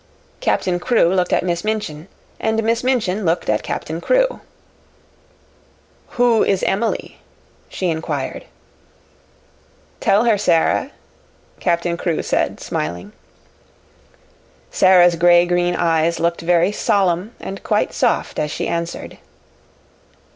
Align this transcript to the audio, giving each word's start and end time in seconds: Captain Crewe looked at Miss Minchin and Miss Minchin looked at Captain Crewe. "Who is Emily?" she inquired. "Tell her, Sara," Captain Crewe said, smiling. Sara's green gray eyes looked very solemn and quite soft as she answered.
Captain 0.39 0.79
Crewe 0.79 1.13
looked 1.13 1.31
at 1.31 1.43
Miss 1.43 1.63
Minchin 1.63 2.07
and 2.39 2.63
Miss 2.63 2.83
Minchin 2.83 3.23
looked 3.23 3.47
at 3.51 3.61
Captain 3.61 4.01
Crewe. 4.01 4.39
"Who 6.17 6.43
is 6.43 6.63
Emily?" 6.63 7.19
she 7.69 7.87
inquired. 7.91 8.45
"Tell 9.99 10.23
her, 10.25 10.39
Sara," 10.39 10.89
Captain 11.59 11.97
Crewe 11.97 12.23
said, 12.23 12.59
smiling. 12.59 13.11
Sara's 14.71 15.13
green 15.15 15.47
gray 15.47 15.75
eyes 15.75 16.19
looked 16.19 16.41
very 16.41 16.71
solemn 16.71 17.35
and 17.39 17.61
quite 17.61 17.93
soft 17.93 18.39
as 18.39 18.49
she 18.49 18.67
answered. 18.67 19.19